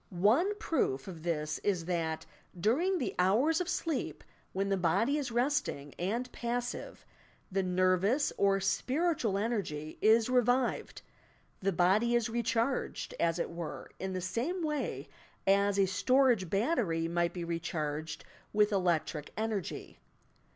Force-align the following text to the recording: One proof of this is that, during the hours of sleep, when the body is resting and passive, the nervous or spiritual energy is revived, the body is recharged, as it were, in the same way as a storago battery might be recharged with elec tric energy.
One 0.09 0.55
proof 0.55 1.07
of 1.07 1.21
this 1.21 1.59
is 1.59 1.85
that, 1.85 2.25
during 2.59 2.97
the 2.97 3.13
hours 3.19 3.61
of 3.61 3.69
sleep, 3.69 4.23
when 4.51 4.69
the 4.69 4.75
body 4.75 5.19
is 5.19 5.31
resting 5.31 5.93
and 5.99 6.31
passive, 6.31 7.05
the 7.51 7.61
nervous 7.61 8.33
or 8.35 8.59
spiritual 8.59 9.37
energy 9.37 9.99
is 10.01 10.27
revived, 10.27 11.03
the 11.59 11.71
body 11.71 12.15
is 12.15 12.31
recharged, 12.31 13.13
as 13.19 13.37
it 13.37 13.51
were, 13.51 13.91
in 13.99 14.13
the 14.13 14.21
same 14.21 14.63
way 14.63 15.07
as 15.45 15.77
a 15.77 15.83
storago 15.85 16.49
battery 16.49 17.07
might 17.07 17.31
be 17.31 17.43
recharged 17.43 18.25
with 18.51 18.71
elec 18.71 19.05
tric 19.05 19.29
energy. 19.37 19.99